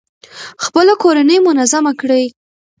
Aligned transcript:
خپله 0.63 0.93
کورنۍ 1.03 1.37
منظمه 1.47 1.91
کړئ. 1.99 2.23